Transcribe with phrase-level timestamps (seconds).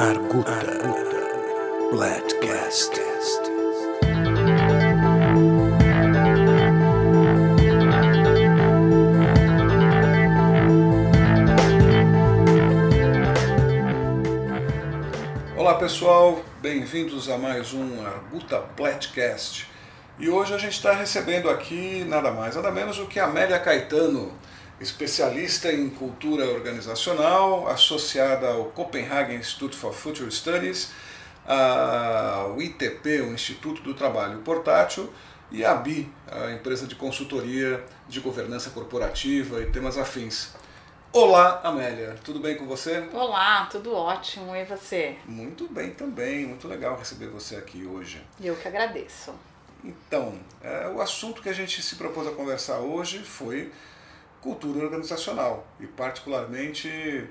[0.00, 0.50] Arguta.
[0.50, 1.90] Arguta.
[1.90, 2.90] Bladcast.
[15.54, 19.68] Olá pessoal, bem-vindos a mais um Arguta Bladcast.
[20.18, 24.32] E hoje a gente está recebendo aqui nada mais, nada menos do que Amélia Caetano,
[24.80, 30.90] especialista em cultura organizacional, associada ao Copenhagen Institute for Future Studies,
[31.46, 35.12] ao ITP, o Instituto do Trabalho Portátil,
[35.50, 40.54] e a BI, a empresa de consultoria de governança corporativa e temas afins.
[41.12, 43.08] Olá, Amélia, tudo bem com você?
[43.12, 44.54] Olá, tudo ótimo.
[44.54, 45.16] E você?
[45.26, 48.24] Muito bem também, muito legal receber você aqui hoje.
[48.40, 49.34] Eu que agradeço.
[49.82, 53.72] Então, é, o assunto que a gente se propôs a conversar hoje foi
[54.40, 57.28] cultura organizacional e, particularmente,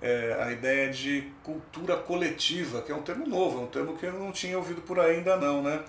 [0.00, 4.06] é, a ideia de cultura coletiva, que é um termo novo, é um termo que
[4.06, 5.82] eu não tinha ouvido por aí ainda não, né?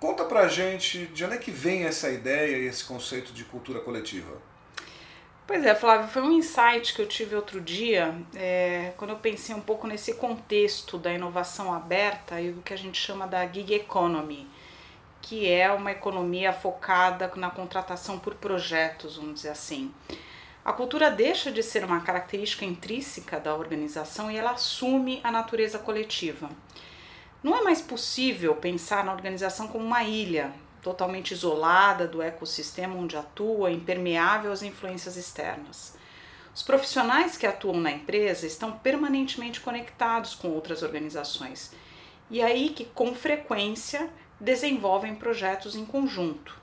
[0.00, 3.80] Conta pra gente de onde é que vem essa ideia e esse conceito de cultura
[3.80, 4.36] coletiva.
[5.46, 9.54] Pois é, Flávio, foi um insight que eu tive outro dia, é, quando eu pensei
[9.54, 13.74] um pouco nesse contexto da inovação aberta e do que a gente chama da gig
[13.74, 14.48] economy
[15.24, 19.90] que é uma economia focada na contratação por projetos, vamos dizer assim.
[20.62, 25.78] A cultura deixa de ser uma característica intrínseca da organização e ela assume a natureza
[25.78, 26.50] coletiva.
[27.42, 30.52] Não é mais possível pensar na organização como uma ilha,
[30.82, 35.96] totalmente isolada do ecossistema onde atua, impermeável às influências externas.
[36.54, 41.72] Os profissionais que atuam na empresa estão permanentemente conectados com outras organizações.
[42.30, 46.56] E aí que, com frequência, desenvolvem projetos em conjunto.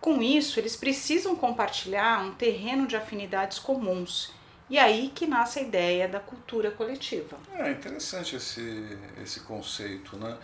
[0.00, 4.32] Com isso, eles precisam compartilhar um terreno de afinidades comuns.
[4.70, 7.36] E aí que nasce a ideia da cultura coletiva.
[7.54, 10.38] É interessante esse, esse conceito, né?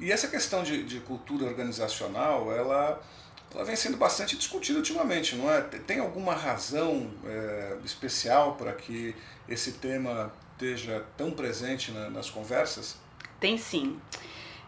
[0.00, 3.02] E essa questão de, de cultura organizacional, ela,
[3.52, 5.60] ela vem sendo bastante discutida ultimamente, não é?
[5.60, 9.14] Tem alguma razão é, especial para que
[9.48, 12.96] esse tema esteja tão presente na, nas conversas?
[13.38, 14.00] Tem sim.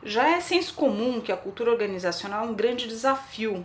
[0.03, 3.65] Já é senso comum que a cultura organizacional é um grande desafio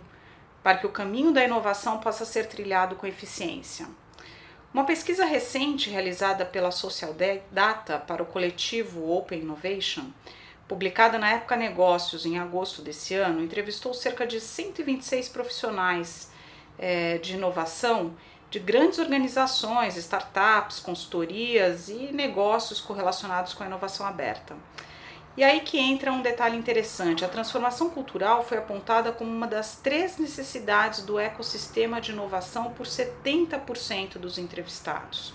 [0.61, 3.87] para que o caminho da inovação possa ser trilhado com eficiência.
[4.73, 7.15] Uma pesquisa recente realizada pela Social
[7.49, 10.07] Data para o coletivo Open Innovation,
[10.67, 16.29] publicada na Época Negócios em agosto desse ano, entrevistou cerca de 126 profissionais
[16.77, 18.13] é, de inovação
[18.49, 24.55] de grandes organizações, startups, consultorias e negócios correlacionados com a inovação aberta.
[25.37, 29.75] E aí que entra um detalhe interessante: a transformação cultural foi apontada como uma das
[29.75, 35.33] três necessidades do ecossistema de inovação por 70% dos entrevistados.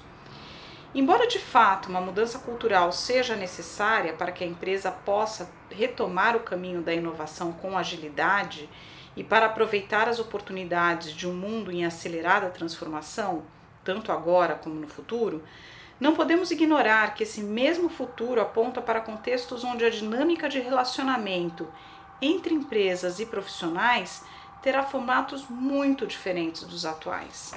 [0.92, 6.40] Embora de fato uma mudança cultural seja necessária para que a empresa possa retomar o
[6.40, 8.68] caminho da inovação com agilidade
[9.16, 13.44] e para aproveitar as oportunidades de um mundo em acelerada transformação,
[13.84, 15.44] tanto agora como no futuro,
[16.00, 21.68] não podemos ignorar que esse mesmo futuro aponta para contextos onde a dinâmica de relacionamento
[22.22, 24.24] entre empresas e profissionais
[24.62, 27.52] terá formatos muito diferentes dos atuais.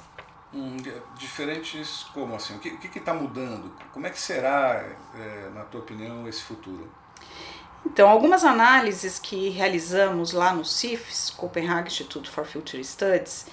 [0.54, 0.78] Hum,
[1.18, 2.56] diferentes como assim?
[2.56, 3.72] O que está mudando?
[3.92, 6.92] Como é que será, é, na tua opinião, esse futuro?
[7.86, 13.48] Então, algumas análises que realizamos lá no CIFS, Copenhagen Institute for Future Studies,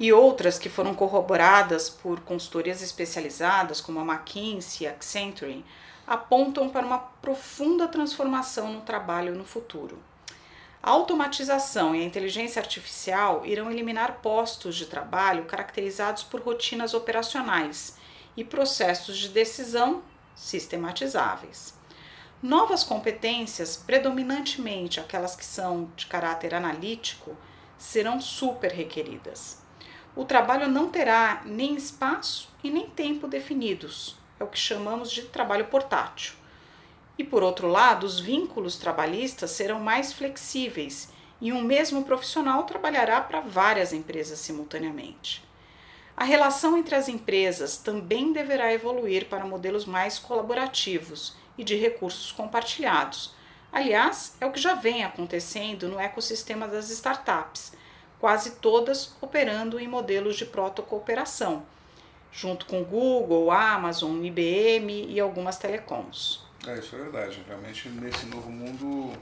[0.00, 5.62] e outras que foram corroboradas por consultorias especializadas como a McKinsey e a Accenture
[6.06, 9.98] apontam para uma profunda transformação no trabalho no futuro.
[10.82, 17.98] A automatização e a inteligência artificial irão eliminar postos de trabalho caracterizados por rotinas operacionais
[18.34, 20.02] e processos de decisão
[20.34, 21.74] sistematizáveis.
[22.42, 27.36] Novas competências, predominantemente aquelas que são de caráter analítico,
[27.76, 29.59] serão super requeridas
[30.16, 34.16] o trabalho não terá nem espaço e nem tempo definidos.
[34.38, 36.34] É o que chamamos de trabalho portátil.
[37.16, 43.20] E por outro lado, os vínculos trabalhistas serão mais flexíveis e um mesmo profissional trabalhará
[43.20, 45.44] para várias empresas simultaneamente.
[46.16, 52.32] A relação entre as empresas também deverá evoluir para modelos mais colaborativos e de recursos
[52.32, 53.34] compartilhados.
[53.72, 57.72] Aliás, é o que já vem acontecendo no ecossistema das startups
[58.20, 61.64] quase todas operando em modelos de protocooperação,
[62.30, 66.44] junto com Google, Amazon, IBM e algumas telecoms.
[66.66, 67.42] É, isso é verdade.
[67.48, 69.12] Realmente, nesse novo mundo,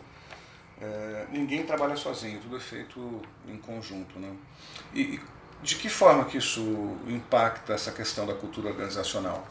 [0.80, 4.18] é, ninguém trabalha sozinho, tudo é feito em conjunto.
[4.18, 4.34] Né?
[4.92, 5.20] E,
[5.62, 9.46] de que forma que isso impacta essa questão da cultura organizacional?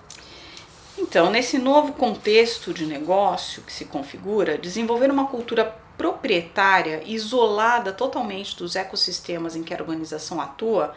[0.97, 8.55] Então, nesse novo contexto de negócio que se configura, desenvolver uma cultura proprietária, isolada totalmente
[8.55, 10.94] dos ecossistemas em que a organização atua,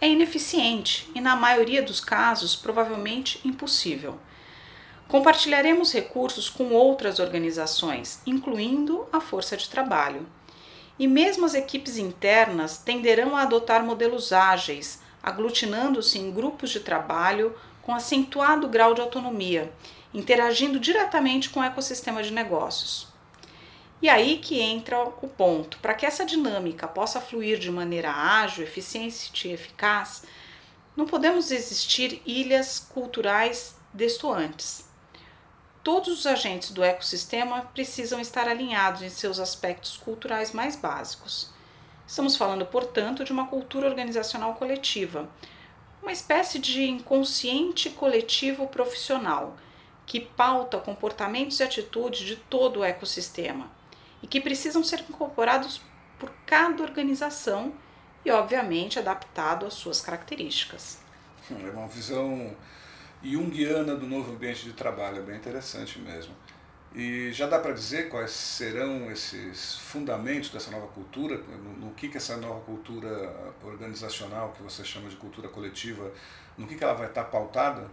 [0.00, 4.18] é ineficiente e, na maioria dos casos, provavelmente impossível.
[5.06, 10.26] Compartilharemos recursos com outras organizações, incluindo a força de trabalho.
[10.98, 17.54] E mesmo as equipes internas tenderão a adotar modelos ágeis, aglutinando-se em grupos de trabalho
[17.82, 19.72] com acentuado grau de autonomia,
[20.12, 23.11] interagindo diretamente com o ecossistema de negócios.
[24.02, 25.78] E aí que entra o ponto.
[25.78, 30.24] Para que essa dinâmica possa fluir de maneira ágil, eficiente e eficaz,
[30.96, 34.90] não podemos existir ilhas culturais destoantes.
[35.84, 41.52] Todos os agentes do ecossistema precisam estar alinhados em seus aspectos culturais mais básicos.
[42.04, 45.30] Estamos falando, portanto, de uma cultura organizacional coletiva,
[46.02, 49.56] uma espécie de inconsciente coletivo profissional
[50.04, 53.70] que pauta comportamentos e atitudes de todo o ecossistema
[54.22, 55.82] e que precisam ser incorporados
[56.18, 57.72] por cada organização
[58.24, 60.98] e, obviamente, adaptado às suas características.
[61.50, 62.54] É uma visão
[63.22, 66.34] junguiana do novo ambiente de trabalho, é bem interessante mesmo.
[66.94, 72.08] E já dá para dizer quais serão esses fundamentos dessa nova cultura, no, no, que,
[72.08, 76.12] que essa nova cultura organizacional, que você chama de cultura coletiva,
[76.56, 77.90] no que, que ela vai estar pautada?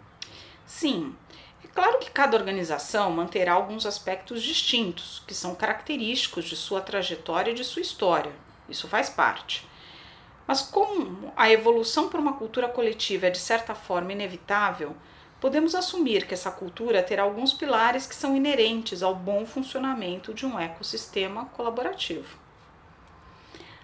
[0.65, 1.15] Sim.
[1.63, 7.51] É claro que cada organização manterá alguns aspectos distintos, que são característicos de sua trajetória
[7.51, 8.31] e de sua história.
[8.67, 9.67] Isso faz parte.
[10.47, 14.95] Mas como a evolução para uma cultura coletiva é de certa forma inevitável,
[15.39, 20.45] podemos assumir que essa cultura terá alguns pilares que são inerentes ao bom funcionamento de
[20.45, 22.48] um ecossistema colaborativo.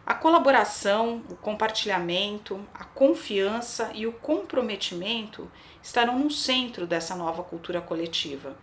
[0.06, 5.50] A colaboração, o compartilhamento, a confiança e o comprometimento
[5.82, 8.56] estarão no centro dessa nova cultura coletiva,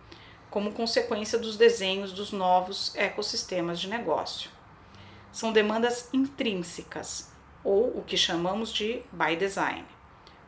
[0.49, 4.49] como consequência dos desenhos dos novos ecossistemas de negócio.
[5.33, 7.29] São demandas intrínsecas,
[7.61, 9.83] ou o que chamamos de by design.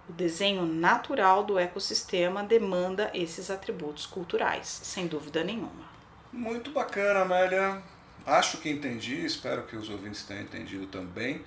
[0.08, 5.90] O desenho natural do ecossistema demanda esses atributos culturais, sem dúvida nenhuma.
[6.32, 7.84] Muito bacana, Amélia.
[8.26, 11.42] Acho que entendi, espero que os ouvintes tenham entendido também.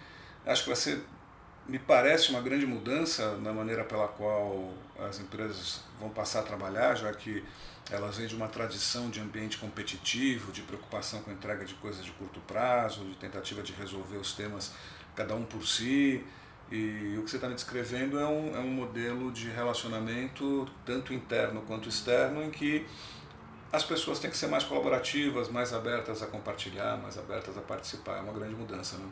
[0.46, 1.02] Acho que vai ser,
[1.66, 6.94] me parece, uma grande mudança na maneira pela qual as empresas vão passar a trabalhar,
[6.94, 7.44] já que
[7.90, 12.04] elas vêm de uma tradição de ambiente competitivo, de preocupação com a entrega de coisas
[12.04, 14.72] de curto prazo, de tentativa de resolver os temas
[15.16, 16.25] cada um por si.
[16.70, 21.14] E o que você está me descrevendo é um, é um modelo de relacionamento, tanto
[21.14, 22.86] interno quanto externo, em que
[23.73, 28.19] as pessoas têm que ser mais colaborativas, mais abertas a compartilhar, mais abertas a participar.
[28.19, 29.06] É uma grande mudança, né?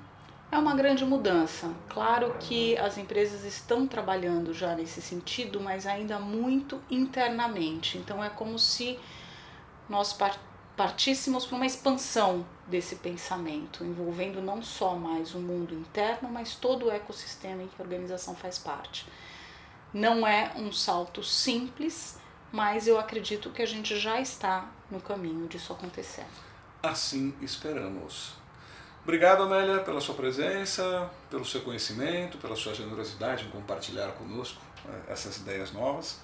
[0.50, 1.70] É uma grande mudança.
[1.88, 7.98] Claro que as empresas estão trabalhando já nesse sentido, mas ainda muito internamente.
[7.98, 8.98] Então é como se
[9.88, 10.16] nós
[10.76, 16.86] partíssemos para uma expansão desse pensamento, envolvendo não só mais o mundo interno, mas todo
[16.86, 19.06] o ecossistema em que a organização faz parte.
[19.92, 22.18] Não é um salto simples,
[22.56, 26.24] mas eu acredito que a gente já está no caminho disso acontecer.
[26.82, 28.32] Assim esperamos.
[29.02, 35.12] Obrigado, Amélia, pela sua presença, pelo seu conhecimento, pela sua generosidade em compartilhar conosco eh,
[35.12, 36.18] essas ideias novas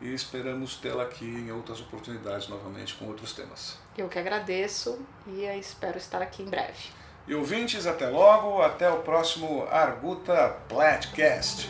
[0.00, 3.78] e esperamos tê-la aqui em outras oportunidades novamente com outros temas.
[3.98, 6.88] Eu que agradeço e espero estar aqui em breve.
[7.28, 11.68] E ouvintes, até logo, até o próximo Arguta Platcast.